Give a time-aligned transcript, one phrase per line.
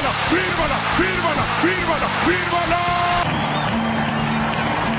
[0.00, 2.80] fírmala, fírmala, fírmala, fírmala, fírmala.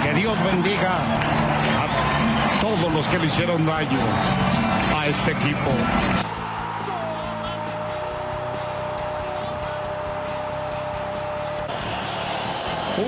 [0.03, 0.93] Que Dios bendiga
[1.81, 3.99] a todos los que le hicieron daño
[4.95, 5.71] a este equipo.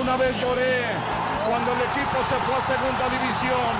[0.00, 0.82] Una vez lloré
[1.48, 3.74] cuando el equipo se fue a segunda división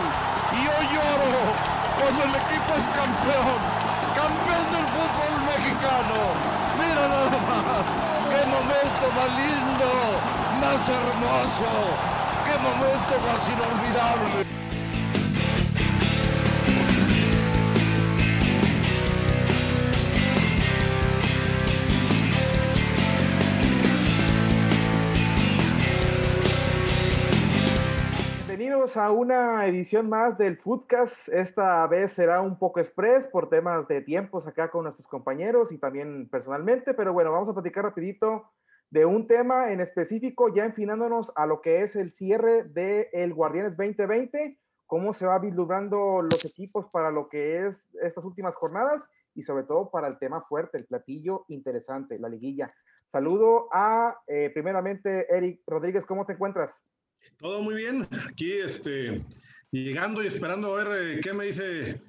[0.52, 3.58] y hoy lloro cuando el equipo es campeón,
[4.14, 6.54] campeón del fútbol mexicano.
[6.78, 7.43] Mira nada
[8.54, 9.90] momento más lindo,
[10.60, 11.70] más hermoso,
[12.44, 14.63] qué momento más inolvidable.
[28.64, 31.28] Bienvenidos a una edición más del Foodcast.
[31.28, 35.76] Esta vez será un poco express por temas de tiempos acá con nuestros compañeros y
[35.76, 38.50] también personalmente, pero bueno, vamos a platicar rapidito
[38.88, 43.34] de un tema en específico, ya enfinándonos a lo que es el cierre del el
[43.34, 49.06] Guardianes 2020, cómo se va vislumbrando los equipos para lo que es estas últimas jornadas
[49.34, 52.72] y sobre todo para el tema fuerte, el platillo interesante, la liguilla.
[53.08, 56.82] Saludo a, eh, primeramente, Eric Rodríguez, ¿cómo te encuentras?
[57.38, 58.08] Todo muy bien.
[58.28, 59.24] Aquí, este,
[59.70, 62.00] llegando y esperando a ver eh, qué me dice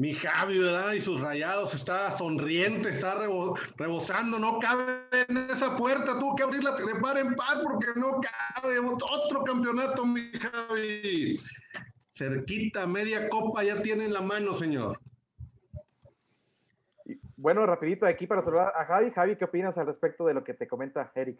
[0.00, 0.92] mi Javi, ¿verdad?
[0.92, 1.74] Y sus rayados.
[1.74, 4.38] Está sonriente, está rebo rebosando.
[4.38, 6.18] No cabe en esa puerta.
[6.18, 8.78] Tuvo que abrirla de par en porque no cabe.
[8.78, 11.38] Otro campeonato, mi Javi.
[12.14, 14.98] Cerquita, media copa ya tiene en la mano, señor.
[17.36, 19.10] Bueno, rapidito aquí para saludar a Javi.
[19.10, 21.38] Javi, ¿qué opinas al respecto de lo que te comenta Eric?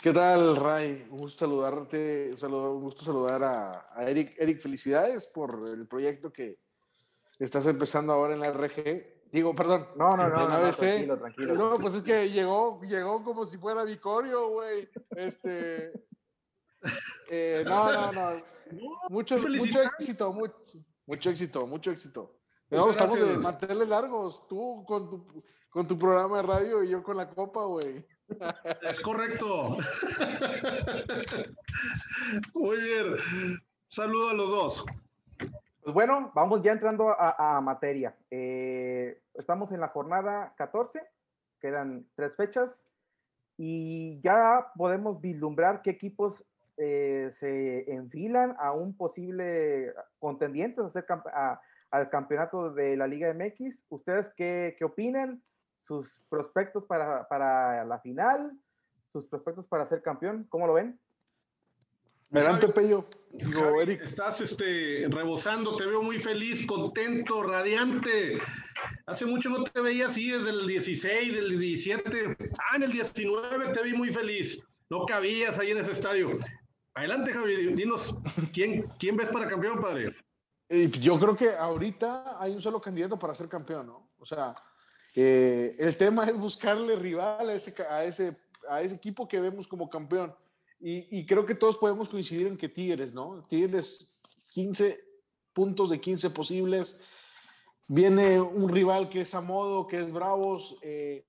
[0.00, 1.06] ¿Qué tal, Ray?
[1.10, 4.34] Un gusto saludarte, un gusto saludar a, a, Eric.
[4.38, 6.58] Eric, felicidades por el proyecto que
[7.38, 9.28] estás empezando ahora en la RG.
[9.30, 9.86] Digo, perdón.
[9.96, 10.78] No, no, no, en no, ABC.
[10.78, 11.54] tranquilo, tranquilo.
[11.54, 14.88] No, pues es que llegó, llegó como si fuera Vicorio, güey.
[15.10, 15.92] Este.
[17.28, 18.42] eh, no, no, no.
[19.10, 20.54] Mucho, mucho éxito, mucho,
[21.04, 22.38] mucho éxito, mucho éxito.
[22.70, 24.46] No, estamos de mantenerle largos.
[24.48, 28.06] Tú con tu, con tu programa de radio y yo con la copa, güey.
[28.82, 29.76] Es correcto.
[32.54, 33.16] Muy bien.
[33.88, 34.84] Saludo a los dos.
[35.82, 38.14] Pues bueno, vamos ya entrando a, materia.
[38.30, 41.02] Eh, estamos en la jornada 14,
[41.60, 42.86] quedan tres fechas
[43.56, 46.44] y ya podemos vislumbrar qué equipos
[46.76, 53.32] eh, se enfilan a un posible contendiente a hacer a, al campeonato de la Liga
[53.32, 53.84] MX.
[53.88, 55.42] ¿Ustedes qué, qué opinan?
[55.86, 58.52] Sus prospectos para, para, la final,
[59.12, 60.46] sus prospectos para ser campeón.
[60.48, 60.98] ¿Cómo lo ven?
[62.32, 63.06] Adelante, Pello.
[63.32, 64.02] Digo, Eric.
[64.02, 68.40] Estás este, rebosando, te veo muy feliz, contento, radiante.
[69.06, 72.36] Hace mucho no te veía así, desde el 16, del 17.
[72.70, 74.62] Ah, en el 19 te vi muy feliz.
[74.88, 76.30] No cabías ahí en ese estadio.
[76.94, 78.16] Adelante, Javi, dinos,
[78.52, 80.14] ¿quién, quién ves para campeón, padre?
[81.00, 84.10] Yo creo que ahorita hay un solo candidato para ser campeón, ¿no?
[84.18, 84.54] O sea,
[85.14, 88.36] eh, el tema es buscarle rival a ese, a, ese,
[88.68, 90.34] a ese equipo que vemos como campeón.
[90.82, 93.44] Y, creo que todos podemos coincidir en que Tigres, ¿no?
[93.46, 94.18] Tigres,
[94.54, 94.98] 15
[95.52, 96.98] puntos de 15 posibles.
[97.86, 100.78] Viene un rival que es a modo, que es Bravos.
[100.80, 101.26] Eh,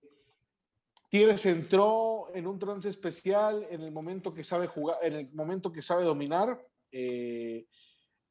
[1.09, 5.69] Tigres entró en un trance especial en el momento que sabe jugar, en el momento
[5.69, 6.65] que sabe dominar.
[6.89, 7.67] Eh,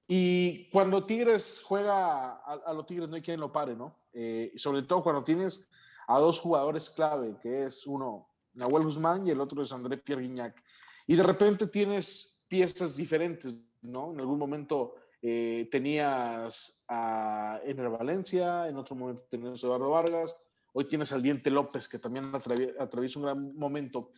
[0.09, 4.00] y cuando Tigres juega a, a, los Tigres no hay quien lo pare, ¿no?
[4.13, 5.67] Eh, sobre todo cuando tienes
[6.07, 10.23] a dos jugadores clave, que es uno Nahuel Guzmán y el otro es André Pierre
[10.23, 10.63] Guignac.
[11.07, 14.13] Y de repente tienes piezas diferentes, ¿no?
[14.13, 20.35] En algún momento eh, tenías a Ener Valencia, en otro momento tenías a Eduardo Vargas,
[20.73, 24.11] hoy tienes al Diente López, que también atraviesa, un gran momento.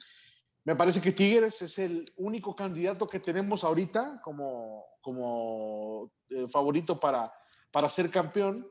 [0.64, 7.00] Me parece que Tigres es el único candidato que tenemos ahorita como, como eh, favorito
[7.00, 7.32] para,
[7.72, 8.66] para ser campeón.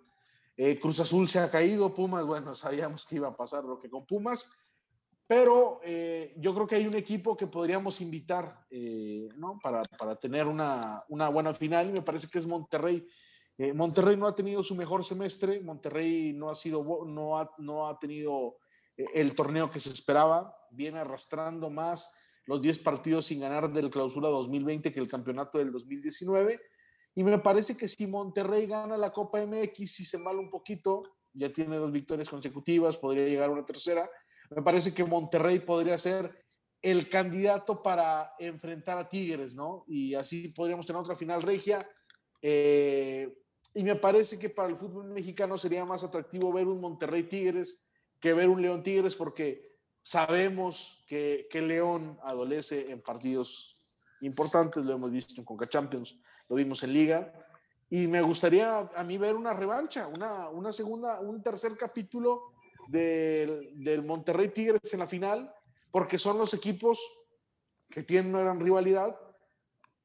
[0.57, 3.89] Eh, Cruz Azul se ha caído, Pumas, bueno, sabíamos que iba a pasar lo que
[3.89, 4.51] con Pumas,
[5.25, 9.59] pero eh, yo creo que hay un equipo que podríamos invitar eh, ¿no?
[9.63, 13.05] para, para, tener una, una, buena final y me parece que es Monterrey.
[13.75, 17.99] Monterrey no ha tenido su mejor semestre, Monterrey no ha, sido, no ha, no ha
[17.99, 18.57] tenido
[18.97, 22.11] el torneo que se esperaba, viene arrastrando más
[22.45, 26.59] los 10 partidos sin ganar del clausura 2020 que el campeonato del 2019.
[27.15, 31.03] Y me parece que si Monterrey gana la Copa MX y se mala un poquito,
[31.33, 34.09] ya tiene dos victorias consecutivas, podría llegar a una tercera.
[34.49, 36.45] Me parece que Monterrey podría ser
[36.81, 39.83] el candidato para enfrentar a Tigres, ¿no?
[39.87, 41.87] Y así podríamos tener otra final regia.
[42.41, 43.33] Eh,
[43.73, 47.85] y me parece que para el fútbol mexicano sería más atractivo ver un Monterrey Tigres
[48.19, 49.71] que ver un León Tigres, porque
[50.03, 53.80] Sabemos que, que León adolece en partidos
[54.21, 56.17] importantes, lo hemos visto en Conca Champions,
[56.49, 57.33] lo vimos en Liga,
[57.89, 62.53] y me gustaría a mí ver una revancha, una, una segunda, un tercer capítulo
[62.87, 65.53] del, del Monterrey Tigres en la final,
[65.91, 66.99] porque son los equipos
[67.89, 69.19] que tienen una gran rivalidad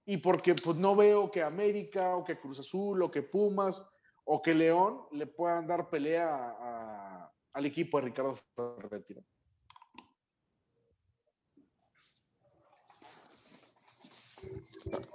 [0.05, 3.85] y porque pues no veo que América o que Cruz Azul o que Pumas
[4.25, 9.15] o que León le puedan dar pelea al equipo de Ricardo Ferretti.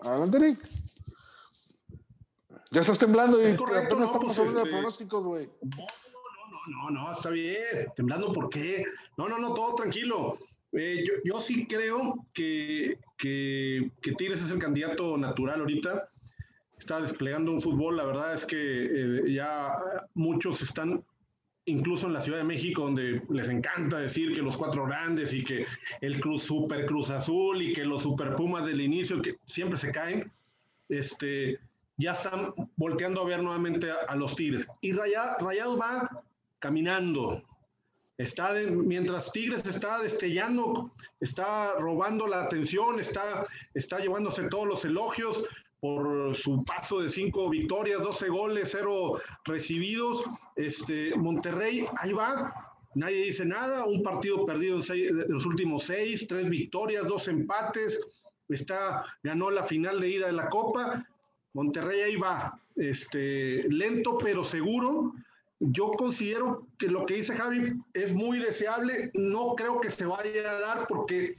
[0.04, 0.70] Adelante, Rick.
[2.72, 5.50] Ya estás temblando y correcto, apenas no, estamos pues, hablando de este- pronósticos, güey.
[5.62, 7.92] No, no, no, está bien.
[7.96, 8.86] Temblando, ¿por qué?
[9.18, 10.38] No, no, no, todo tranquilo.
[10.72, 16.08] Eh, yo, yo sí creo que, que, que Tigres es el candidato natural ahorita.
[16.78, 19.76] Está desplegando un fútbol, la verdad es que eh, ya
[20.16, 21.04] muchos están,
[21.72, 25.44] incluso en la Ciudad de México, donde les encanta decir que los cuatro grandes y
[25.44, 25.66] que
[26.02, 29.92] el Cruz, Super Cruz Azul y que los Super Pumas del inicio, que siempre se
[29.92, 30.32] caen,
[30.90, 31.60] este,
[31.98, 34.68] ya están volteando a ver nuevamente a, los Tigres.
[34.82, 36.24] Y Raya- Rayados va
[36.60, 37.42] caminando.
[38.18, 40.92] Está mientras Tigres está destellando,
[41.22, 45.44] está robando la atención, está, está llevándose todos los elogios
[45.82, 50.24] por su paso de cinco victorias, 12 goles, cero recibidos.
[50.56, 52.54] Este, Monterrey, ahí va,
[52.94, 58.00] nadie dice nada, un partido perdido en seis- los últimos seis, tres victorias, dos empates,
[58.48, 61.04] está, ganó la final de ida de la Copa.
[61.54, 65.14] Monterrey ahí va, este, lento pero seguro.
[65.60, 69.10] Yo considero que lo que dice Javi es muy deseable.
[69.16, 71.36] No creo que se vaya a dar porque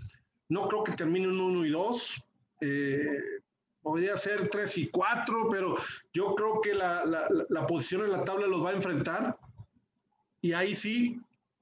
[0.48, 2.24] no creo que termine en 1 y 2.
[3.82, 5.76] Podría ser 3 y 4, pero
[6.12, 9.36] yo creo que la, la- la posición en la tabla los va a enfrentar.
[10.40, 11.20] Y ahí sí,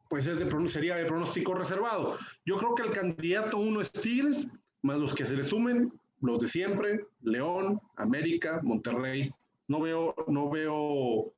[0.08, 2.18] pues es de, sería de pronóstico reservado.
[2.44, 4.48] Yo creo que el candidato uno es Tigres,
[4.82, 9.32] más los que se le sumen, los de siempre, León, América, Monterrey.
[9.68, 11.32] No veo, no veo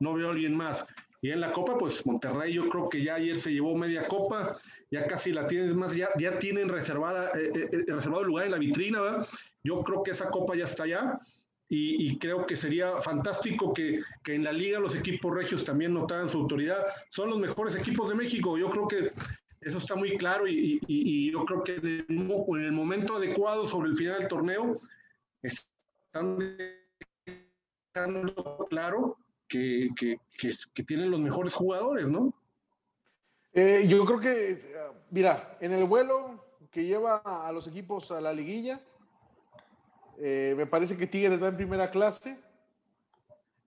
[0.00, 0.84] no veo a alguien más.
[1.20, 4.56] Y en la Copa, pues Monterrey, yo creo que ya ayer se llevó media Copa,
[4.90, 8.26] ya casi la tienen, es más, ya, ya tienen reservada, eh, eh, eh, reservado el
[8.26, 9.28] lugar en la vitrina, ¿verdad?
[9.64, 11.18] Yo creo que esa Copa ya está allá
[11.68, 15.94] y, y creo que sería fantástico que, que en la Liga los equipos regios también
[15.94, 16.84] notaran su autoridad.
[17.10, 19.10] Son los mejores equipos de México, yo creo que
[19.60, 22.72] eso está muy claro y, y- y yo creo que en el, mo- en el
[22.72, 24.76] momento adecuado sobre el final del torneo
[25.42, 26.56] están
[27.94, 29.16] dejando claro
[29.48, 32.34] que, que, que, tienen los mejores jugadores, ¿no?
[33.52, 34.74] Eh, yo creo que,
[35.10, 38.80] mira, en el vuelo que lleva a los equipos a la liguilla,
[40.24, 42.38] eh, me parece que Tigres va en primera clase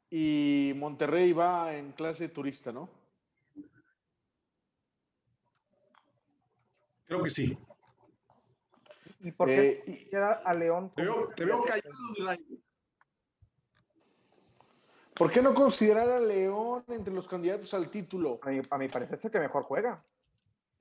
[0.10, 2.90] y Monterrey va en clase turista, ¿no?
[7.06, 7.58] Creo que sí.
[9.20, 10.94] ¿Y por qué Eh, y- queda a León?
[10.96, 12.40] Te veo, te veo callado.
[15.14, 18.40] ¿Por qué no considerar a León entre los candidatos al título?
[18.44, 20.02] A mi, a mi parecer es el que mejor juega.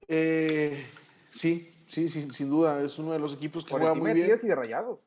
[0.07, 0.87] Eh,
[1.31, 4.39] sí, sí, sí, sin duda, es uno de los equipos que Por juega muy bien.
[4.41, 5.01] Y de Rayados.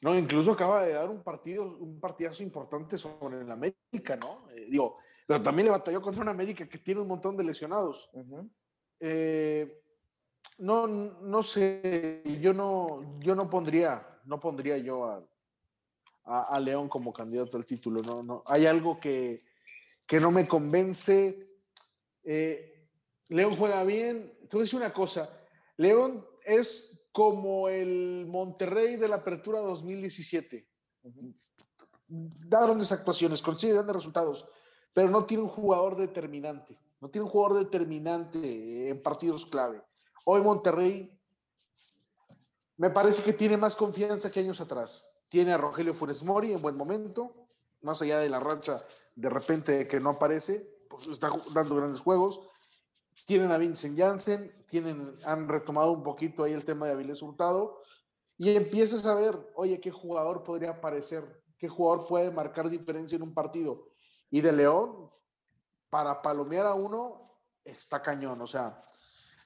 [0.00, 4.48] No, incluso acaba de dar un partido, un partidazo importante sobre el América, ¿no?
[4.50, 4.96] Eh, digo,
[5.26, 8.08] pero también le batalló contra un América que tiene un montón de lesionados.
[9.00, 9.82] Eh,
[10.58, 15.24] no, no sé, yo no, yo no pondría, no pondría yo a,
[16.24, 18.00] a- a León como candidato al título.
[18.02, 19.42] No, no, hay algo que,
[20.06, 21.48] que no me convence.
[22.22, 22.88] Eh,
[23.28, 24.32] León juega bien.
[24.52, 25.28] A decir una cosa.
[25.76, 30.68] León es como el Monterrey de la Apertura 2017.
[32.08, 34.46] Da grandes actuaciones, consigue grandes resultados,
[34.94, 36.78] pero no tiene un jugador determinante.
[37.00, 39.82] No tiene un jugador determinante en partidos clave.
[40.26, 41.12] Hoy Monterrey
[42.76, 45.04] me parece que tiene más confianza que años atrás.
[45.28, 47.48] Tiene a Rogelio Funes Mori en buen momento,
[47.80, 48.80] más allá de la racha
[49.16, 52.48] de repente que no aparece, pues está dando grandes juegos.
[53.26, 57.82] Tienen a Vincent Janssen, tienen, han retomado un poquito ahí el tema de Avilés Hurtado
[58.38, 63.22] y empiezas a ver, oye, qué jugador podría aparecer, qué jugador puede marcar diferencia en
[63.22, 63.88] un partido.
[64.30, 65.10] Y de León,
[65.90, 67.24] para palomear a uno,
[67.64, 68.40] está cañón.
[68.40, 68.80] O sea,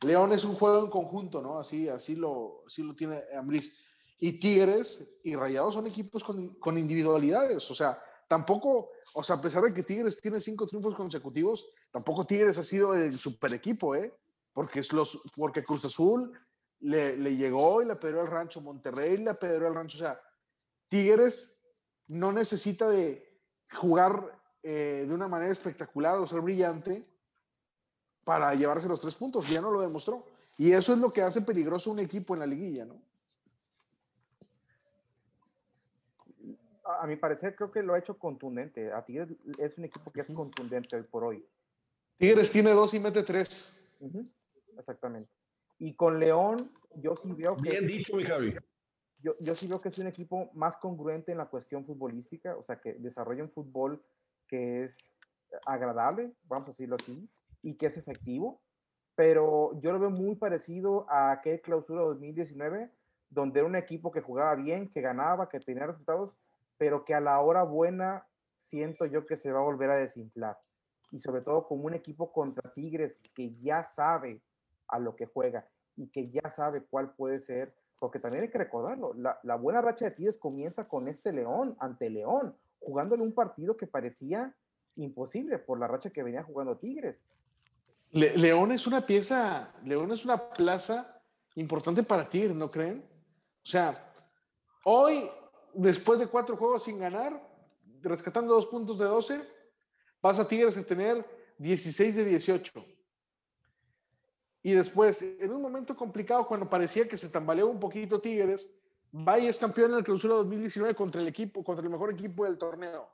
[0.02, 1.59] León es un juego en conjunto, ¿no?
[1.59, 3.79] Así, así, lo, así lo tiene Ambriz.
[4.19, 7.71] Y Tigres y Rayados son equipos con, con individualidades.
[7.71, 7.99] O sea,
[8.33, 12.62] tampoco, o sea, a pesar de que Tigres tiene cinco triunfos consecutivos, tampoco Tigres ha
[12.62, 14.11] sido el super equipo, ¿eh?
[14.55, 16.33] Porque, es los, porque Cruz Azul
[16.81, 19.99] le, le llegó y le pedreó al rancho, Monterrey le pedreó al rancho.
[19.99, 20.19] O sea,
[20.89, 21.59] Tigres
[22.07, 23.39] no necesita de
[23.71, 27.07] jugar eh, de una manera espectacular o ser brillante
[28.25, 30.25] para llevarse los tres puntos, ya no lo demostró.
[30.57, 32.99] Y eso es lo que hace peligroso un equipo en la liguilla, ¿no?
[37.01, 38.93] A, mi parecer creo que lo ha hecho contundente.
[38.93, 41.47] A Tigres es un equipo que es contundente hoy por hoy.
[42.19, 43.73] Tigres tiene dos y mete tres.
[44.77, 45.31] Exactamente.
[45.79, 47.71] Y con León, yo sí veo que...
[47.71, 48.55] Bien dicho, mi Javi.
[49.19, 52.63] Yo, yo sí veo que es un equipo más congruente en la cuestión futbolística, o
[52.63, 54.03] sea, que desarrolla un fútbol
[54.49, 55.13] que es
[55.67, 57.29] agradable, vamos a decirlo así,
[57.63, 58.61] y que es efectivo,
[59.15, 62.91] pero yo lo veo muy parecido a aquel clausura 2019,
[63.31, 66.35] donde era un equipo que jugaba bien, que ganaba, que tenía resultados,
[66.83, 70.59] pero que a la hora buena siento yo que se va a volver a desinflar.
[71.12, 74.43] Y sobre todo como un equipo contra Tigres que ya sabe
[74.89, 78.59] a lo que juega y que ya sabe cuál puede ser, porque también hay que
[78.59, 83.33] recordarlo, la, la buena racha de Tigres comienza con este León, ante León, jugándole un
[83.33, 84.53] partido que parecía
[84.97, 87.23] imposible por la racha que venía jugando Tigres.
[88.11, 91.23] León es una pieza, León es una plaza
[91.55, 93.05] importante para Tigres, ¿no creen?
[93.62, 94.12] O sea,
[94.83, 95.31] hoy,
[95.75, 97.49] después de cuatro juegos sin ganar,
[98.00, 99.49] rescatando dos puntos de 12,
[100.21, 101.25] vas a Tigres a tener
[101.59, 102.85] 16 de 18.
[104.62, 108.69] Y después, en un momento complicado, cuando parecía que se tambaleó un poquito Tigres,
[109.14, 112.45] va y es campeón en el clausura 2019 contra el equipo, contra el mejor equipo
[112.45, 113.09] del torneo.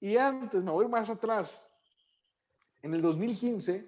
[0.00, 1.66] Y antes, me voy más atrás,
[2.82, 3.86] en el 2015,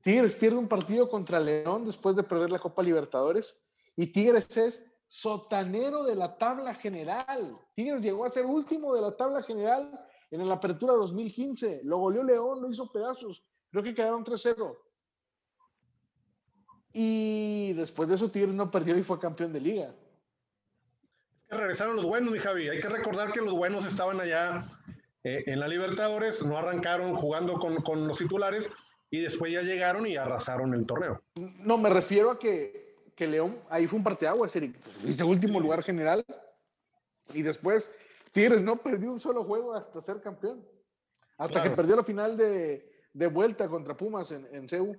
[0.00, 3.62] Tigres pierde un partido contra León después de perder la Copa Libertadores
[3.96, 7.56] y Tigres es sotanero de la tabla general.
[7.76, 9.88] Tigres llegó a ser último de la tabla general
[10.32, 11.82] en la apertura 2015.
[11.84, 13.44] Lo goleó León, lo hizo pedazos.
[13.70, 14.76] Creo que quedaron 3-0.
[16.94, 19.94] Y después de eso Tigres no perdió y fue campeón de liga.
[21.48, 22.68] regresaron los buenos, mi Javi.
[22.68, 24.66] Hay que recordar que los buenos estaban allá
[25.22, 28.68] eh, en la Libertadores, no arrancaron jugando con, con los titulares
[29.10, 31.22] y después ya llegaron y arrasaron el torneo.
[31.36, 32.83] No, me refiero a que,
[33.14, 34.76] que León, ahí fue un parteaguas, Eric.
[35.24, 36.24] Último lugar general
[37.32, 37.94] y después
[38.32, 40.66] Tigres no perdió un solo juego hasta ser campeón.
[41.38, 44.96] Hasta que perdió la final de, de vuelta contra Pumas en, en CEU.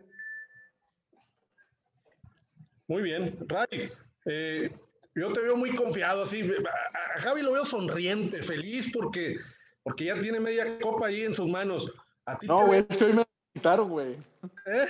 [2.87, 3.37] Muy bien.
[3.47, 3.89] Ray,
[4.25, 4.71] eh,
[5.15, 6.41] yo te veo muy confiado, así.
[6.41, 9.37] A Javi lo veo sonriente, feliz porque,
[9.83, 11.91] porque ya tiene media copa ahí en sus manos.
[12.25, 13.24] A ti no, güey, es que hoy me
[13.65, 14.17] depositaron, güey.
[14.65, 14.87] ¿Eh?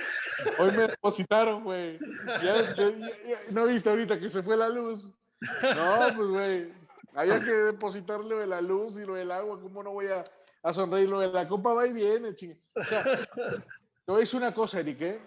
[0.58, 1.98] Hoy me depositaron, güey.
[3.50, 5.08] no viste ahorita que se fue la luz.
[5.40, 6.72] No, pues, güey.
[7.14, 9.58] Había que depositarle de la luz y lo del agua.
[9.60, 10.24] ¿Cómo no voy a,
[10.62, 11.08] a sonreír?
[11.08, 12.58] Lo de la copa va y viene, ching.
[12.74, 15.00] O sea, te voy a decir una cosa, Eric.
[15.00, 15.20] ¿eh?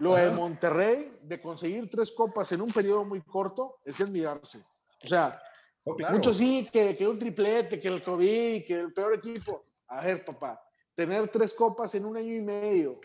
[0.00, 4.64] Lo de Monterrey, de conseguir tres copas en un periodo muy corto, es de admirarse.
[5.02, 5.40] O sea,
[5.84, 9.64] oh, muchos sí, que, que un triplete, que el COVID, que el peor equipo.
[9.88, 10.60] A ver, papá,
[10.98, 13.00] tener tres copas en un año y medio.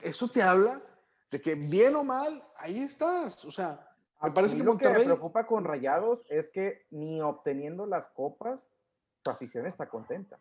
[0.00, 0.80] Eso te habla
[1.28, 3.44] de que bien o mal, ahí estás.
[3.44, 3.84] O sea,
[4.22, 4.92] me parece que Monterrey...
[4.92, 8.62] Lo que me preocupa con Rayados es que ni obteniendo las copas,
[9.24, 10.38] su afición está contenta.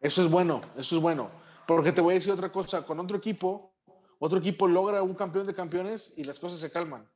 [0.00, 1.30] Eso es bueno, eso es bueno.
[1.66, 3.74] Porque te voy a decir otra cosa, con otro equipo,
[4.18, 7.06] otro equipo logra un campeón de campeones y las cosas se calman.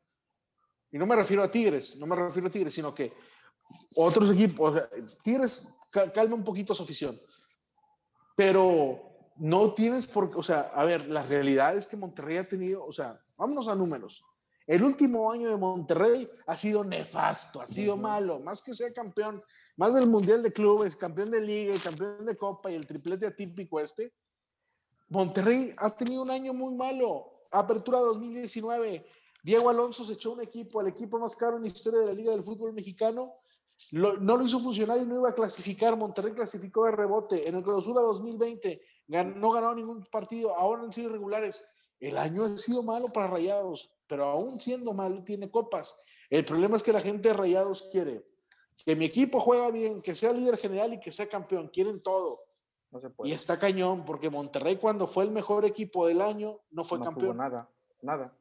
[0.91, 3.11] Y no me refiero a Tigres, no me refiero a Tigres, sino que
[3.97, 4.83] otros equipos,
[5.23, 5.67] Tigres
[6.13, 7.19] calma un poquito su afición
[8.41, 12.83] pero no tienes por o sea, a ver, la realidad es que Monterrey ha tenido,
[12.87, 14.25] o sea, vámonos a números.
[14.67, 19.43] El último año de Monterrey ha sido nefasto, ha sido malo, más que sea campeón,
[19.77, 23.27] más del Mundial de Clubes, campeón de Liga y campeón de Copa y el triplete
[23.27, 24.11] atípico este.
[25.11, 27.43] Monterrey ha tenido un año muy malo.
[27.51, 29.07] Apertura 2019,
[29.43, 32.15] Diego Alonso se echó un equipo, al equipo más caro en la historia de la
[32.15, 33.35] Liga del Fútbol Mexicano,
[33.93, 35.97] no lo hizo funcionar y no iba a clasificar.
[35.97, 37.49] Monterrey clasificó de rebote.
[37.49, 40.57] En el clausura 2020 no ganó ningún partido.
[40.57, 41.65] Ahora han sido irregulares.
[41.99, 45.95] El año ha sido malo para Rayados, pero aún siendo malo tiene copas.
[46.31, 48.25] El problema es que la gente de Rayados quiere
[48.85, 51.69] que mi equipo juega bien, que sea líder general y que sea campeón.
[51.69, 52.41] Quieren todo.
[53.25, 57.37] Y está cañón, porque Monterrey cuando fue el mejor equipo del año no fue campeón.
[57.37, 57.69] nada,
[58.03, 58.35] nada.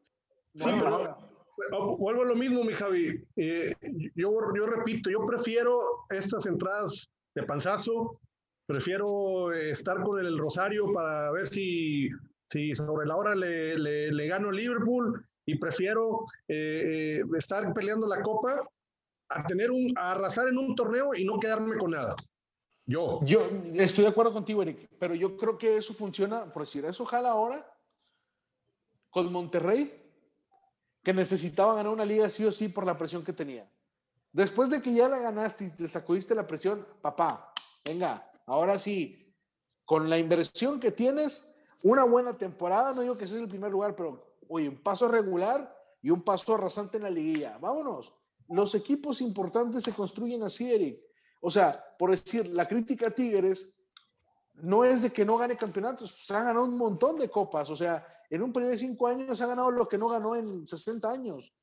[0.54, 1.29] nada.
[1.72, 3.22] Vuelvo a lo mismo, mi Javi.
[3.36, 3.74] Eh,
[4.16, 8.20] yo, yo repito, yo prefiero estas entradas de panzazo,
[8.66, 12.10] prefiero estar con el Rosario para ver si,
[12.50, 18.08] si sobre la hora le, le, gano a Liverpool y prefiero eh, eh, estar peleando
[18.08, 18.62] la copa
[19.30, 22.16] a tener un a arrasar en un torneo y no quedarme con nada.
[22.86, 23.20] Yo.
[23.24, 27.06] Yo estoy de acuerdo contigo, Eric, pero yo creo que eso funciona, por decir, eso
[27.06, 27.72] jala ahora
[29.12, 30.09] con Monterrey
[31.04, 33.70] que necesitaba ganar una liga sí o sí por la presión que tenía.
[34.32, 37.54] Después de que ya la ganaste y te sacudiste la presión, papá,
[37.84, 39.36] venga, ahora sí,
[39.86, 43.72] con la inversión que tienes, una buena temporada, no digo que ese es el primer
[43.72, 47.58] lugar, pero oye, un paso regular y un paso arrasante en la liguilla.
[47.58, 48.14] Vámonos.
[48.50, 51.00] Los equipos importantes se construyen así, Eric.
[51.42, 53.79] O sea, por decir, la crítica a Tigres
[54.62, 57.70] no es de que no gane campeonatos, se han ganado un montón de copas.
[57.70, 60.36] O sea, en un periodo de cinco años se ha ganado lo que no ganó
[60.36, 61.54] en 60 años.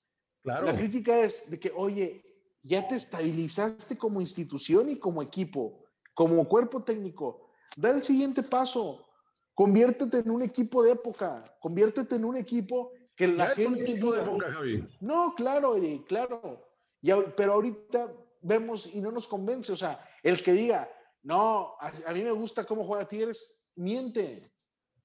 [0.43, 0.67] Claro.
[0.67, 2.23] La crítica es de que, oye,
[2.63, 5.85] ya te estabilizaste como institución y como equipo,
[6.15, 7.51] como cuerpo técnico.
[7.77, 9.07] Da el siguiente paso.
[9.55, 11.45] Conviértete en un equipo de época.
[11.61, 13.83] Conviértete en un equipo que la gente.
[13.83, 14.87] equipo de época, Javi.
[15.01, 16.69] no, claro, Eric, claro.
[17.01, 18.13] Y pero ahorita
[18.43, 19.73] vemos y no nos convence.
[19.73, 20.89] O sea, el que diga,
[21.27, 24.41] no, a, a mí me gusta cómo juega Tigres, miente.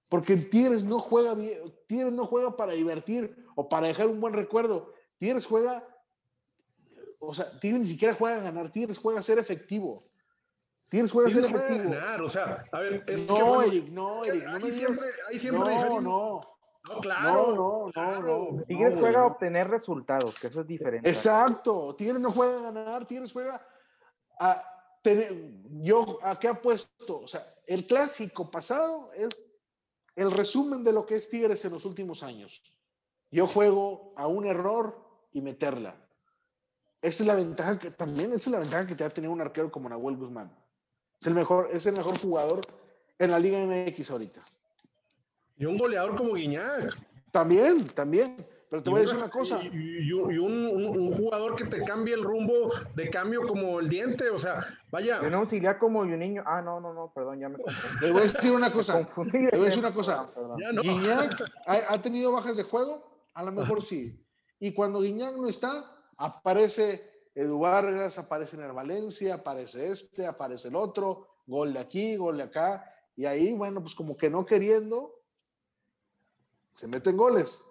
[0.08, 4.34] Porque Tigres no juega bien, Tigres no juega para divertir o para dejar un buen
[4.34, 4.94] recuerdo.
[5.18, 5.84] Tigres juega,
[7.20, 10.06] o sea, Tigres ni siquiera juega a ganar, Tigres juega a ser efectivo.
[10.90, 11.90] Tigres juega a ser efectivo.
[11.90, 14.72] ganar, o sea, a ver, es que, No, bueno, Eric, no, Eric, no ahí me
[14.72, 15.00] digas.
[15.38, 16.42] siempre, No, no,
[16.88, 17.34] No, claro.
[17.34, 18.50] no, no, no, claro.
[18.52, 18.64] no.
[18.66, 21.10] Tigres no, juega a obtener resultados, que eso es diferente.
[21.10, 23.66] Exacto, Tigres no juega a ganar, Tigres juega
[24.40, 24.68] a
[25.82, 29.52] yo a qué apuesto, o sea, el clásico pasado es
[30.16, 32.62] el resumen de lo que es Tigres en los últimos años.
[33.32, 35.96] Yo juego a un error y meterla.
[37.02, 39.30] Esa es la ventaja que también esa es la ventaja que te va a tener
[39.30, 40.52] un arquero como Nahuel Guzmán.
[41.20, 42.62] Es el mejor, es el mejor jugador
[43.18, 44.42] en la Liga MX ahorita.
[45.58, 46.98] Y un goleador como Guiñac.
[47.32, 48.36] También, también.
[48.72, 49.62] Pero te Y voy a decir una cosa.
[49.62, 53.82] Y, y- y un, un- un- jugador que te cambie el rumbo de cambio como
[53.82, 54.30] el diente.
[54.30, 55.20] O sea, vaya.
[55.22, 56.42] Un auxiliar como y un niño.
[56.48, 58.00] Ah, no, no, no, perdón, ya me confundí.
[58.00, 59.06] Te voy a decir una cosa.
[59.16, 60.32] Te voy a decir una cosa.
[60.58, 60.82] Ya no.
[60.84, 64.18] Guiñac ha, ha tenido bajas de juego, a lo mejor sí.
[64.58, 65.84] Y cuando Guiñac no está,
[66.16, 72.16] aparece Edu Vargas, aparece en el Valencia, aparece este, aparece el otro, gol de aquí,
[72.16, 72.86] gol de acá.
[73.18, 75.14] Y ahí, bueno, pues como que no queriendo,
[76.76, 77.62] se meten goles.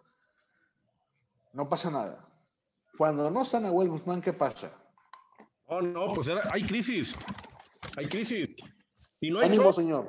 [1.53, 2.27] No pasa nada.
[2.97, 4.71] Cuando no está Nahuel Guzmán, ¿qué pasa?
[5.67, 7.15] Oh, no, pues era- hay crisis.
[7.97, 8.49] Hay crisis.
[9.21, 9.73] Y no hay Ánimo, show.
[9.73, 10.09] señor.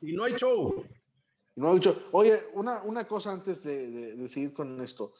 [0.00, 0.84] Y no hay show.
[1.56, 5.12] No he dicho, oye, una, una cosa antes de, de- de seguir con esto.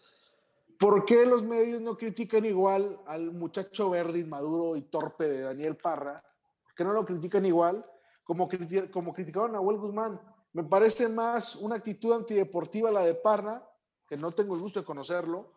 [0.78, 5.76] ¿Por qué los medios no critican igual al muchacho verde, inmaduro y torpe de Daniel
[5.76, 6.22] Parra?
[6.62, 7.84] ¿Por qué no lo critican igual
[8.24, 8.48] como,
[8.90, 10.18] como criticaron a Nahuel Guzmán?
[10.54, 13.62] Me parece más una actitud antideportiva la de Parra,
[14.08, 15.52] que no tengo el gusto de conocerlo,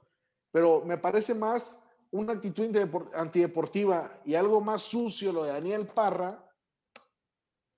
[0.53, 5.87] pero me parece más una actitud antidepor- antideportiva y algo más sucio lo de Daniel
[5.93, 6.47] Parra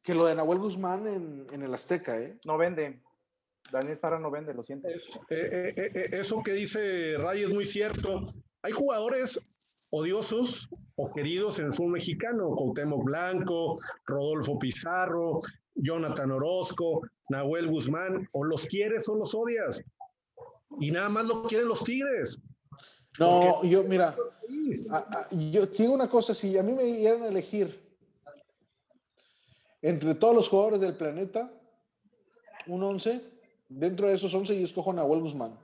[0.04, 2.38] que lo de Nahuel Guzmán en, en el Azteca, ¿eh?
[2.46, 3.02] No vende.
[3.72, 4.88] Daniel Parra no vende, lo siento.
[4.90, 8.28] Es- eh, eh, eh, eso que dice Ray es muy cierto.
[8.62, 9.40] Hay jugadores
[9.90, 15.40] odiosos o queridos en el fútbol mexicano, Cuauhtémoc Blanco, Rodolfo Pizarro,
[15.74, 19.82] Jonathan Orozco, Nahuel Guzmán, o los quieres o los odias.
[20.80, 22.40] Y nada más lo quieren los Tigres.
[23.20, 24.16] No, yo, mira,
[24.92, 27.84] a- a- yo te digo una cosa, si a mí me dieran a elegir
[29.82, 31.52] entre todos los jugadores del planeta,
[32.68, 33.22] un 11,
[33.70, 35.58] dentro de esos 11 yo escojo a Nahuel Guzmán.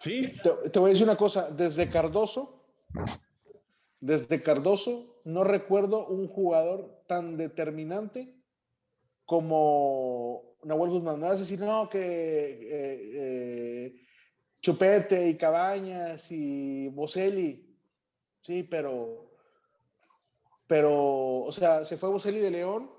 [0.00, 2.64] Sí, Te, te voy a decir una cosa, desde Cardoso,
[4.00, 8.34] desde Cardoso, no recuerdo un jugador tan determinante
[9.26, 11.20] como Nahuel Guzmán.
[11.20, 14.00] Me vas a decir, no, que eh, eh,
[14.60, 17.66] Chupete y Cabañas y Boselli.
[18.40, 19.30] Sí, pero,
[20.66, 22.90] pero, o sea, se fue Boselli de León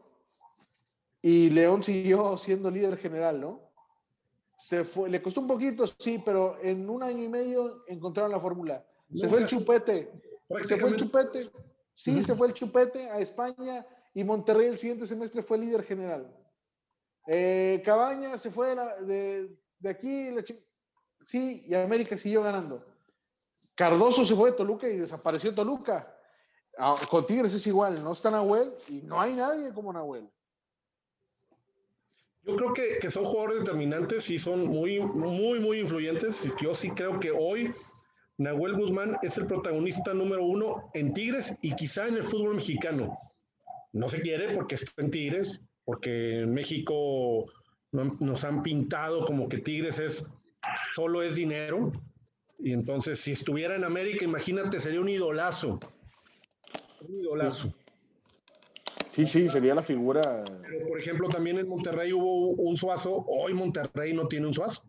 [1.22, 3.70] y León siguió siendo líder general, ¿no?
[4.58, 8.40] Se fue, le costó un poquito, sí, pero en un año y medio encontraron la
[8.40, 8.86] fórmula.
[9.14, 10.12] Se fue el Chupete,
[10.68, 11.52] se fue el Chupete,
[11.96, 16.36] sí, se fue el Chupete a España y Monterrey el siguiente semestre fue líder general.
[17.28, 20.44] Eh, Cabaña se fue de, la- de- de aquí, la
[21.32, 22.86] sí, y América siguió ganando.
[23.76, 26.14] Cardoso se fue de Toluca y desapareció Toluca.
[26.78, 30.28] Ah, Con Tigres es igual, no está Nahuel y no hay nadie como Nahuel.
[32.44, 36.48] Yo creo que, que son jugadores determinantes y son muy, muy, muy influyentes.
[36.60, 37.72] Yo sí creo que hoy
[38.38, 43.18] Nahuel Guzmán es el protagonista número uno en Tigres y quizá en el fútbol mexicano.
[43.94, 47.46] No se quiere porque está en Tigres, porque en México
[47.92, 50.26] no- nos han pintado como que Tigres es
[50.94, 51.92] solo es dinero.
[52.60, 55.80] Y entonces, si estuviera en América, imagínate, sería un idolazo.
[57.02, 57.74] Un idolazo.
[59.10, 60.44] Sí, sí, sería la figura.
[60.62, 63.26] Pero, por ejemplo, también en Monterrey hubo un Suazo.
[63.28, 64.84] Hoy Monterrey no tiene un Suazo.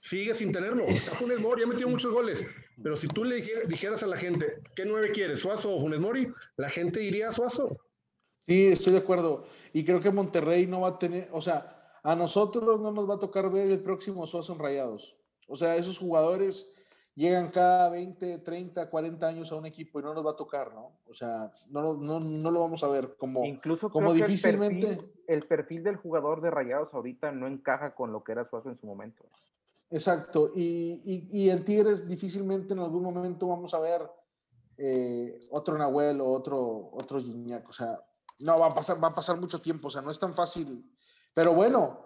[0.00, 0.82] Sigue sin tenerlo.
[0.84, 2.44] Está Funes Mori, ha metido muchos goles.
[2.82, 6.00] Pero si tú le dije- dijeras a la gente, ¿qué nueve quieres, Suazo o Funes
[6.00, 6.26] Mori?
[6.56, 7.78] La gente iría a Suazo.
[8.48, 9.46] Sí, estoy de acuerdo.
[9.72, 13.14] Y creo que Monterrey no va a tener, o sea, a nosotros no nos va
[13.14, 15.16] a tocar ver el próximo Suazo Rayados.
[15.48, 16.76] O sea, esos jugadores
[17.16, 20.72] llegan cada 20, 30, 40 años a un equipo y no nos va a tocar,
[20.72, 20.92] ¿no?
[21.08, 24.86] O sea, no, no, no lo vamos a ver como, Incluso como creo que difícilmente.
[24.86, 28.48] El perfil, el perfil del jugador de Rayados ahorita no encaja con lo que era
[28.48, 29.24] Suazo en su momento.
[29.90, 30.52] Exacto.
[30.54, 34.02] Y, y, y en Tigres difícilmente en algún momento vamos a ver
[34.76, 37.68] eh, otro Nahuel o otro, otro Gignac.
[37.68, 37.98] O sea,
[38.40, 39.88] no, va a, pasar, va a pasar mucho tiempo.
[39.88, 40.84] O sea, no es tan fácil.
[41.34, 42.00] Pero bueno,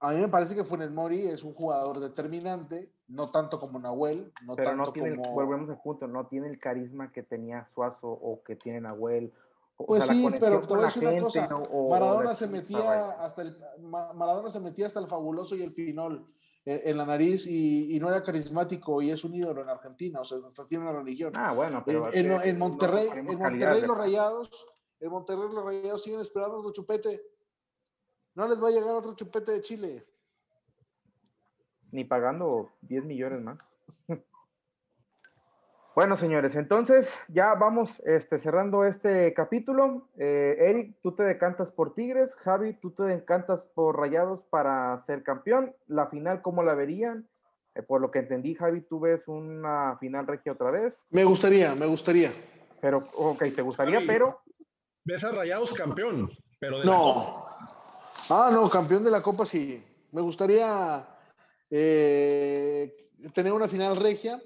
[0.00, 4.32] a mí me parece que Funes Mori es un jugador determinante, no tanto como Nahuel,
[4.44, 5.28] no Pero tanto no tiene, como...
[5.28, 9.32] el, volvemos al punto, no tiene el carisma que tenía Suazo o que tiene Nahuel.
[9.76, 11.46] O Pues sea, sí, pero te voy a decir una cosa.
[11.48, 11.58] ¿no?
[11.62, 15.62] O- o Maradona se metía hasta el Ma- Maradona se metía hasta el fabuloso y
[15.62, 16.24] el pinol
[16.66, 20.20] eh, en la nariz y, y no era carismático y es un ídolo en Argentina,
[20.20, 21.32] o sea, hasta tiene una religión.
[21.34, 24.66] Ah, bueno, pero en, Monterrey, en Monterrey los rayados,
[25.00, 27.22] en Monterrey los rayados siguen esperando otro chupete.
[28.40, 30.02] No les va a llegar otro chupete de Chile.
[31.92, 33.58] ni pagando 10 millones más.
[35.92, 40.08] Bueno, señores, entonces ya vamos este, cerrando este capítulo.
[40.16, 42.36] Eh, Eric, tú te decantas por Tigres.
[42.36, 45.74] Javi, tú te decantas por Rayados para ser campeón.
[45.88, 47.28] La final, ¿cómo la verían?
[47.74, 51.06] Eh, por lo que entendí, Javi, tú ves una final regia otra vez.
[51.10, 52.30] Me gustaría, me gustaría.
[52.80, 54.40] Pero, ok, te gustaría, Javi, pero
[55.04, 57.32] Ves a Rayados campeón, pero de No.
[58.30, 59.82] Ah, no, campeón de la Copa sí.
[60.12, 61.06] Me gustaría
[61.70, 62.96] eh,
[63.34, 64.40] tener una final regia,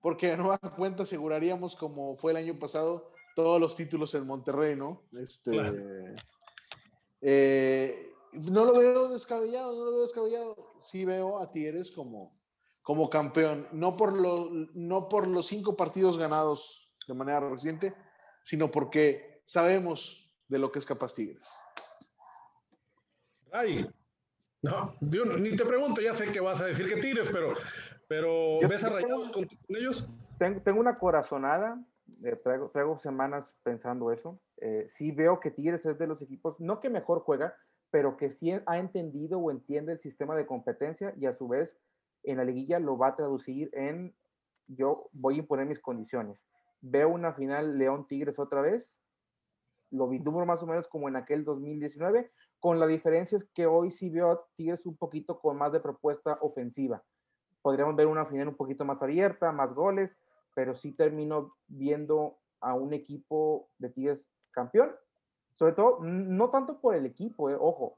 [0.00, 4.76] porque de nueva cuenta aseguraríamos, como fue el año pasado, todos los títulos en Monterrey,
[4.76, 5.02] ¿no?
[5.12, 5.74] Este, Claro.
[7.20, 10.80] eh, no lo veo descabellado, no lo veo descabellado.
[10.84, 12.30] Sí veo a Tigres como,
[12.82, 17.94] como campeón, no por, lo- no por los cinco partidos ganados de manera reciente,
[18.44, 21.46] sino porque sabemos de lo que es capaz Tigres.
[23.52, 23.86] Ay,
[24.62, 27.54] no, yo ni te pregunto, ya sé que vas a decir que Tigres, pero,
[28.08, 30.08] pero Yo- ¿ves a Rayados tengo- con, con ellos?
[30.38, 31.82] tengo, tengo una corazonada.
[32.24, 34.40] eh, traigo, traigo semanas pensando eso.
[34.58, 37.56] Eh, sí veo que Tigres es de los equipos, no que mejor juega,
[37.90, 41.78] pero que sí ha entendido o entiende el sistema de competencia y a su vez
[42.24, 44.14] en la liguilla lo va a traducir en
[44.66, 46.44] yo voy a imponer mis condiciones.
[46.80, 49.00] Veo una final León Tigres otra vez,
[49.90, 52.30] lo vislumbro más o menos como en aquel 2019,
[52.62, 55.80] con la diferencia es que hoy sí veo a Tigres un poquito con más de
[55.80, 57.02] propuesta ofensiva.
[57.60, 60.16] Podríamos ver una final un poquito más abierta, más goles,
[60.54, 64.92] pero sí termino viendo a un equipo de Tigres campeón.
[65.56, 67.96] Sobre todo, no tanto por el equipo, eh, ojo,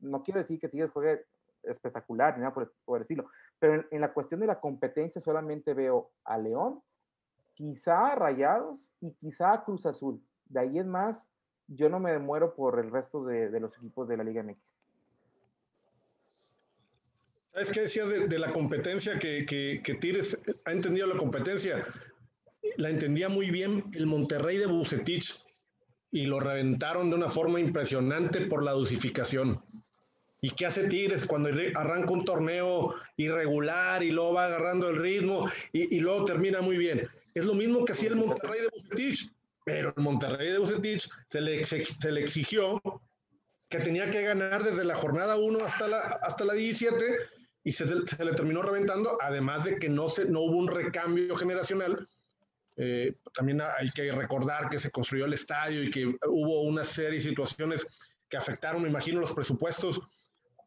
[0.00, 1.26] no quiero decir que Tigres juegue
[1.64, 5.74] espectacular ni nada por, por decirlo, pero en, en la cuestión de la competencia solamente
[5.74, 6.80] veo a León,
[7.52, 10.24] quizá a Rayados y quizá a Cruz Azul.
[10.46, 11.30] De ahí en más,
[11.68, 14.74] yo no me muero por el resto de, los equipos de la Liga MX.
[17.52, 19.18] ¿Sabes qué decías de, la competencia?
[19.18, 21.86] Que, que, que Tigres ha entendido la competencia.
[22.76, 25.42] La entendía muy bien el Monterrey de Bucetich
[26.10, 29.62] y lo reventaron de una forma impresionante por la dosificación.
[30.42, 35.48] ¿Y qué hace Tigres cuando arranca un torneo irregular y luego va agarrando el ritmo
[35.72, 37.08] y, y luego termina muy bien?
[37.34, 39.30] Es lo mismo que hacía el Monterrey de Bucetich,
[39.66, 42.80] pero el Monterrey de Bucetich se le, se, se le exigió
[43.68, 47.04] que tenía que ganar desde la jornada 1 hasta la, hasta la 17
[47.64, 51.34] y se, se le terminó reventando, además de que no, se, no hubo un recambio
[51.34, 52.08] generacional.
[52.76, 57.18] Eh, también hay que recordar que se construyó el estadio y que hubo una serie
[57.18, 57.84] de situaciones
[58.28, 59.98] que afectaron, me imagino, los presupuestos.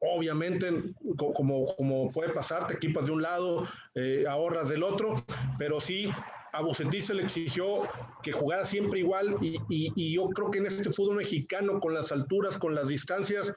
[0.02, 5.24] Obviamente, co- como, como puede pasar, te equipas de un lado, eh, ahorras del otro,
[5.58, 6.12] pero sí,
[6.52, 7.88] a Bucetich se le exigió
[8.24, 12.58] que jugara siempre igual y, yo creo que en este fútbol mexicano, con las alturas,
[12.58, 13.50] con las distancias,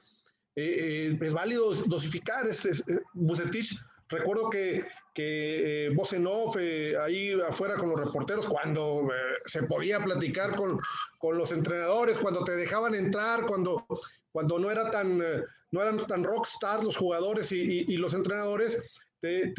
[0.55, 2.47] eh, eh, es válido dosificar.
[2.47, 3.75] Es, es- eh, Bucetich,
[4.09, 5.95] recuerdo que, que eh,
[6.59, 9.07] eh, ahí afuera con los reporteros, cuando
[9.45, 10.79] se podía platicar con,
[11.17, 13.85] con los entrenadores, cuando te dejaban entrar, cuando,
[14.31, 18.79] cuando no, era tan, no eran tan rockstar los jugadores y, los entrenadores,
[19.19, 19.51] te-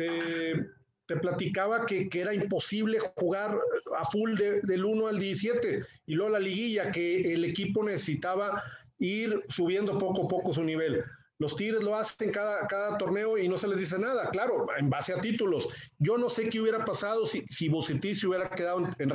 [1.06, 3.58] te platicaba que, que era imposible jugar
[3.96, 8.62] a full de- del 1 al 17 y luego la liguilla, que el equipo necesitaba
[8.98, 11.04] ir subiendo poco a poco su nivel.
[11.38, 14.88] Los Tigres lo hacen cada, cada torneo y no se les dice nada, claro, en
[14.88, 15.68] base a títulos.
[15.98, 19.12] Yo no sé qué hubiera pasado si, si Bucetich se hubiera quedado en.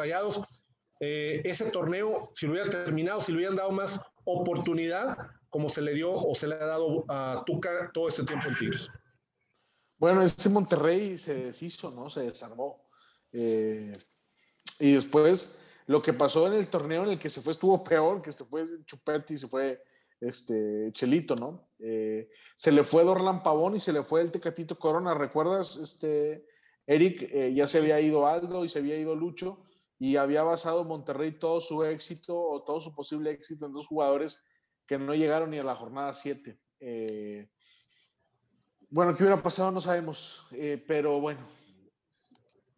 [1.01, 5.17] Eh, ese torneo, si lo hubiera terminado, si le hubieran dado más oportunidad,
[5.49, 8.57] como se le dio o se le ha dado a Tuca todo este tiempo en
[8.57, 8.89] Tigres.
[9.99, 12.09] Bueno, ese Monterrey se deshizo, ¿no?
[12.09, 12.87] Se desarmó.
[13.33, 13.95] Eh,
[14.79, 18.21] y después lo que pasó en el torneo en el que se fue estuvo peor,
[18.21, 19.83] que se fue Chupetti, se fue
[20.21, 21.69] este Chelito, ¿no?
[21.79, 26.45] Eh, se le fue Dorlan Pavón y se le fue el Tecatito Corona, ¿recuerdas, este,
[26.87, 27.23] Eric?
[27.31, 29.65] Eh, ya se había ido Aldo y se había ido Lucho
[29.97, 34.43] y había basado Monterrey todo su éxito o todo su posible éxito en dos jugadores
[34.85, 36.57] que no llegaron ni a la jornada 7.
[36.79, 37.49] Eh,
[38.89, 39.71] bueno, ¿qué hubiera pasado?
[39.71, 41.41] No sabemos, eh, pero bueno,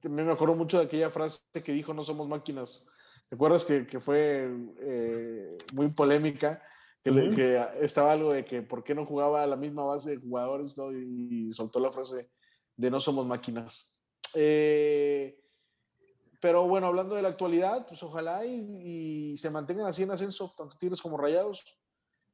[0.04, 2.88] me acuerdo mucho de aquella frase que dijo, no somos máquinas.
[3.30, 4.50] ¿Te acuerdas que, que fue
[4.82, 6.62] eh, muy polémica?
[7.04, 10.18] Que, que, estaba algo de que por qué no jugaba a la misma base de
[10.18, 10.92] jugadores ¿no?
[10.92, 12.30] y, y, soltó la frase
[12.76, 13.98] de no somos máquinas.
[14.36, 15.40] Eh,
[16.40, 20.54] pero bueno, hablando de la actualidad, pues ojalá y, y, se mantengan así en ascenso,
[20.58, 21.64] tanto Tigres como Rayados.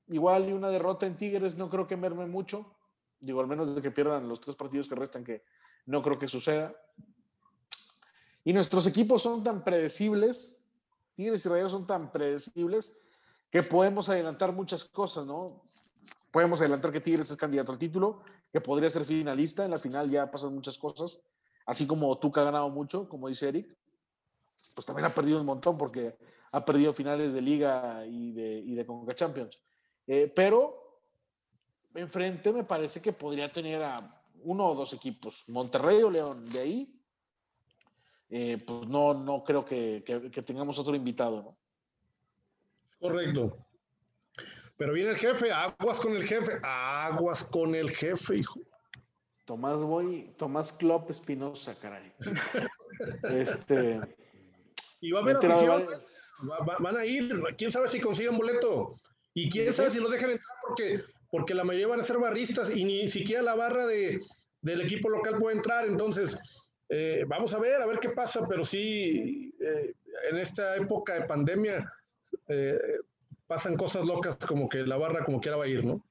[0.08, 2.77] Igual y una derrota en Tigres no creo que merme mucho.
[3.20, 5.44] Digo, al menos de que pierdan los tres partidos que restan, que
[5.86, 6.76] no creo que suceda.
[8.44, 10.66] Y nuestros equipos son tan predecibles,
[11.16, 12.96] Tigres y Rayados son tan predecibles,
[13.50, 15.64] que podemos adelantar muchas cosas, ¿no?
[16.32, 20.10] Podemos adelantar que Tigres es candidato al título, que podría ser finalista, en la final
[20.10, 21.20] ya pasan muchas cosas,
[21.66, 23.76] así como Tuca ha ganado mucho, como dice Eric,
[24.76, 26.18] pues también ha perdido un montón porque
[26.52, 29.60] ha perdido finales de liga y de, y de Conca Champions.
[30.06, 30.87] Eh, pero
[31.98, 33.98] enfrente me parece que podría tener a
[34.44, 36.94] uno o dos equipos, Monterrey o León, de ahí
[38.30, 41.50] eh, pues no, no creo que, que, que, tengamos otro invitado, ¿no?
[43.00, 43.58] Correcto.
[44.76, 48.60] Pero viene el jefe, aguas con el jefe, aguas con el jefe, hijo.
[49.46, 52.12] Tomás Boy, Tomás Klopp Espinosa, caray.
[53.24, 54.02] este.
[55.00, 55.88] Y va a haber afición,
[56.50, 58.98] va, va, van a ir, quién sabe si consiguen boleto.
[59.34, 62.76] Y quién sabe si los dejan entrar porque, porque la mayoría van a ser barristas
[62.76, 64.20] y ni siquiera la barra de,
[64.62, 65.88] del equipo local puede entrar.
[65.88, 66.38] Entonces,
[66.90, 69.94] eh, vamos a ver, a ver qué pasa, pero sí, eh,
[70.30, 71.94] en esta época de pandemia
[72.48, 72.80] eh,
[73.46, 76.02] pasan cosas locas como que la barra como quiera va a ir, ¿no?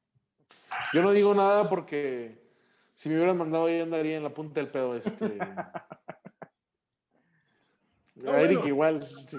[0.92, 2.38] Yo no digo nada porque
[2.92, 5.38] si me hubieran mandado ahí andaría en la punta del pedo este.
[8.16, 9.09] No, a Eric bueno, igual.
[9.29, 9.37] sí.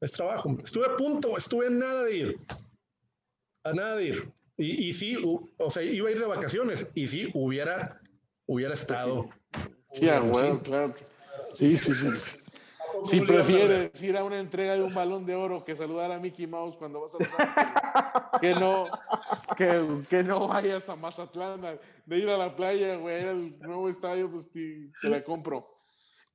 [0.00, 0.56] Es trabajo.
[0.62, 2.40] Estuve a punto, estuve a nada de ir.
[3.64, 4.32] A nada de ir.
[4.58, 6.86] Y, y sí, u- o sea, iba a ir de vacaciones.
[6.94, 8.00] Y sí, hubiera,
[8.46, 9.30] hubiera estado.
[9.92, 10.92] Sí, a huevo, claro.
[11.54, 12.08] Sí, sí, sí.
[13.04, 16.46] Si prefieres ir a una entrega de un balón de oro que saludar a Mickey
[16.48, 17.72] Mouse cuando vas a Los Ángeles,
[18.40, 18.86] que no,
[19.56, 21.60] que, que no vayas a Mazatlán
[22.06, 25.70] de ir a la playa, güey, al nuevo estadio, pues te, te la compro.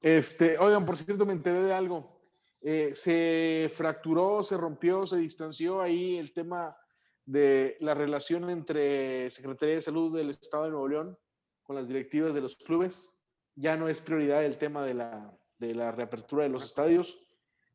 [0.01, 2.21] Este, oigan, por cierto, me enteré de algo.
[2.62, 6.77] Eh, se fracturó, se rompió, se distanció ahí el tema
[7.25, 11.17] de la relación entre Secretaría de Salud del Estado de Nuevo León
[11.62, 13.15] con las directivas de los clubes.
[13.55, 17.19] Ya no es prioridad el tema de la, de la reapertura de los estadios.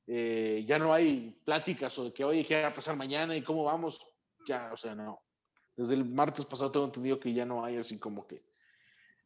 [0.06, 3.42] Eh, ya no hay pláticas o de que, oye, ¿qué va a pasar mañana y
[3.42, 4.00] cómo vamos?
[4.46, 5.22] Ya, o sea, no.
[5.76, 8.36] Desde el martes pasado tengo entendido que ya no hay así como que,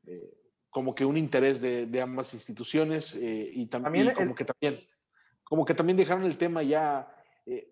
[0.06, 0.34] eh,
[0.68, 4.44] como que un interés de, de ambas instituciones eh, y, tam También el- como que
[4.44, 4.84] también,
[5.44, 7.08] como que también dejaron el tema ya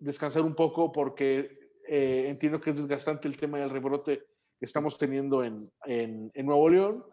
[0.01, 1.60] descansar un poco porque
[1.93, 4.23] eh, entiendo que es desgastante el tema del rebrote
[4.57, 7.05] que estamos teniendo en, en, en Nuevo León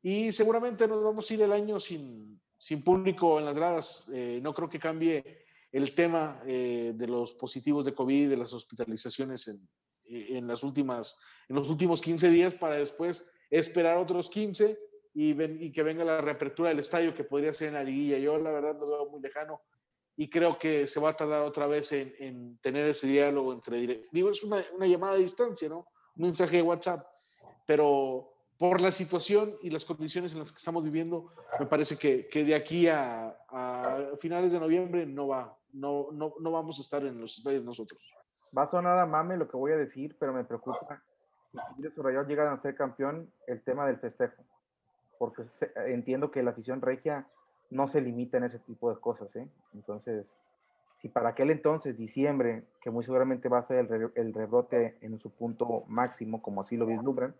[0.00, 4.04] y seguramente nos vamos a ir el año sin, sin público en las gradas.
[4.12, 8.52] Eh, no creo que cambie el tema eh, de los positivos de COVID, de las
[8.52, 9.68] hospitalizaciones en,
[10.04, 11.16] en, las últimas,
[11.48, 14.78] en los últimos 15 días para después esperar otros 15
[15.12, 18.16] y, ven, y que venga la reapertura del estadio que podría ser en la liguilla.
[18.18, 19.60] Yo la verdad lo veo muy lejano
[20.20, 23.78] y creo que se va a tardar otra vez en, en tener ese diálogo entre
[23.78, 25.86] direct- Digo, es una, una llamada a distancia, ¿no?
[26.14, 27.06] Un mensaje de WhatsApp,
[27.66, 32.28] pero por la situación y las condiciones en las que estamos viviendo, me parece que,
[32.28, 36.82] que de aquí a, a, finales de noviembre no va, no, no, no vamos a
[36.82, 37.98] estar en los estadios nosotros.
[38.54, 41.02] Va a sonar a mame lo que voy a decir, pero me preocupa.
[41.50, 44.44] Si Tigres o Rayados llegan a ser campeón, el tema del festejo.
[45.18, 45.44] Porque
[45.86, 47.26] entiendo que la afición regia
[47.70, 49.46] no se limita en ese tipo de cosas, ¿eh?
[49.74, 50.34] Entonces,
[50.94, 55.18] si para aquel entonces, diciembre, que muy seguramente va a ser el, re- rebrote en
[55.18, 57.34] su punto máximo, como así lo vislumbran,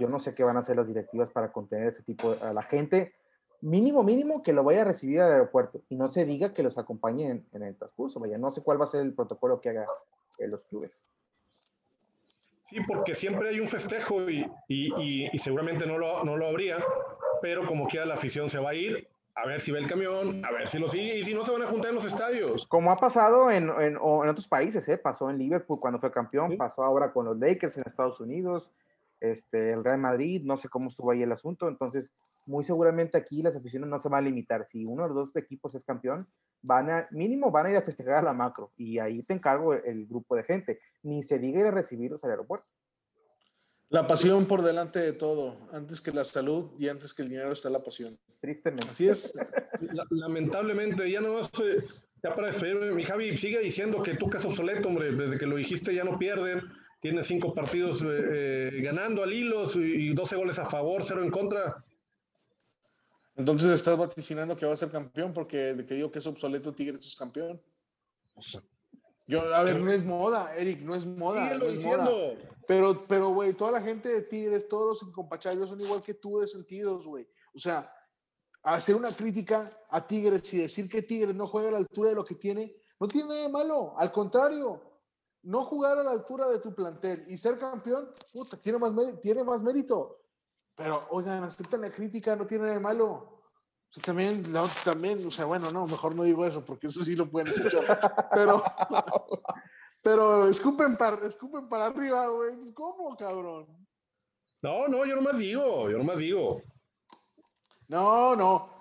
[0.00, 2.52] yo no sé qué van a hacer las directivas para contener ese tipo de, a
[2.52, 3.14] la gente,
[3.60, 6.76] mínimo, mínimo, que lo vaya a recibir al aeropuerto y no se diga que los
[6.76, 9.70] acompañe en, en el transcurso, vaya, no sé cuál va a ser el protocolo que
[9.70, 9.86] haga
[10.38, 11.04] eh, los clubes.
[12.68, 16.76] Sí, porque siempre hay un festejo y seguramente no lo, no lo habría,
[17.40, 19.08] pero como quiera la afición se va a ir
[19.42, 21.52] a ver si ve el camión, a ver si lo sigue y si no se
[21.52, 22.66] van a juntar en los estadios.
[22.66, 24.98] Como ha pasado en, en, otros países, ¿eh?
[24.98, 26.56] pasó en Liverpool cuando fue campeón, Sí.
[26.56, 28.70] pasó ahora con los Lakers en Estados Unidos,
[29.20, 32.12] este, el Real Madrid, no sé cómo estuvo ahí el asunto, entonces
[32.46, 34.64] muy seguramente aquí las aficiones no se van a limitar.
[34.66, 36.26] Si uno de los dos equipos es campeón,
[36.62, 39.74] van a, mínimo van a ir a festejar a la macro y ahí te encargo
[39.74, 40.80] el, el grupo de gente.
[41.02, 42.66] Ni se diga ir a recibirlos al aeropuerto.
[43.90, 45.56] La pasión por delante de todo.
[45.72, 48.18] Antes que la salud y antes que el dinero está la pasión.
[48.40, 48.88] Tristemente.
[48.90, 49.34] Así es.
[49.92, 51.84] La- lamentablemente, ya no eh,
[52.22, 55.12] ya para despedirme, mi Javi sigue diciendo que Tuca es obsoleto, hombre.
[55.12, 56.62] Desde que lo dijiste ya no pierden.
[57.00, 61.30] Tiene cinco partidos eh, eh, ganando al hilos y 12 goles a favor, cero en
[61.30, 61.76] contra.
[63.36, 66.74] Entonces estás vaticinando que va a ser campeón porque de que digo que es obsoleto,
[66.74, 67.62] Tigres es campeón.
[69.28, 71.44] Yo, a ver, no es moda, Eric, no es moda.
[71.44, 72.10] Síguelo no es moda.
[72.10, 72.48] diciendo.
[72.66, 76.38] Pero, pero, güey, toda la gente de Tigres, todos los incompachables son igual que tú
[76.38, 77.28] de sentidos, güey.
[77.54, 77.92] O sea,
[78.62, 82.14] hacer una crítica a Tigres y decir que Tigres no juega a la altura de
[82.14, 83.94] lo que tiene, no tiene nada de malo.
[83.98, 84.82] Al contrario,
[85.42, 89.44] no jugar a la altura de tu plantel y ser campeón, puta, tiene más, tiene
[89.44, 90.22] más mérito.
[90.74, 93.37] Pero, oigan, aceptan la crítica, no tiene nada de malo.
[93.90, 97.02] Sea, también, la otra- también, o sea, bueno, no, mejor no digo eso, porque eso
[97.04, 98.28] sí lo pueden escuchar.
[98.32, 98.62] Pero,
[100.02, 102.56] pero escupen para, escupen para arriba, güey.
[102.56, 103.66] Pues, ¿Cómo, cabrón?
[104.60, 106.62] No, no, yo nomás digo, yo nomás digo.
[107.88, 108.78] No, no.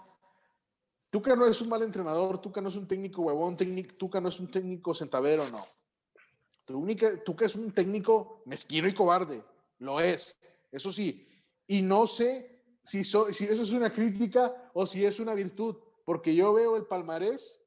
[1.10, 4.28] Tuca no es un mal entrenador, Tuca no es un técnico huevón, técnico, Tuca no
[4.30, 5.66] es un técnico centavero, no.
[7.24, 9.42] Tuca es un técnico mezquino y cobarde,
[9.80, 10.36] lo es,
[10.70, 11.26] eso sí.
[11.66, 12.57] Y no sé
[12.88, 16.78] si, so- si eso es una crítica o si es una virtud, porque yo veo
[16.78, 17.60] el palmarés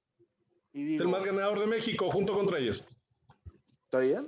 [0.73, 2.83] y Es digo, el más ganador de México junto contra ellos.
[3.85, 4.27] ¿está bien?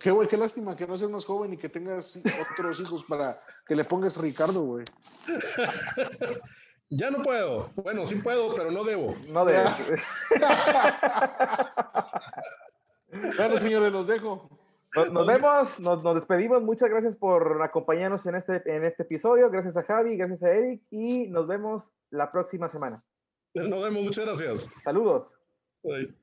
[0.00, 2.18] Qué, güey, qué lástima que no seas más joven y que tengas
[2.52, 4.84] otros hijos para que le pongas Ricardo, güey.
[6.94, 7.70] Ya no puedo.
[7.76, 9.16] Bueno, sí puedo, pero no debo.
[9.26, 9.64] No de.
[13.36, 14.48] Bueno, señores, los dejo.
[14.94, 16.62] Nos, nos vemos, nos, nos despedimos.
[16.62, 19.50] Muchas gracias por acompañarnos en este, en este episodio.
[19.50, 23.02] Gracias a Javi, gracias a Eric y nos vemos la próxima semana.
[23.54, 24.68] Nos vemos, muchas gracias.
[24.84, 25.34] Saludos.
[25.82, 26.21] Bye.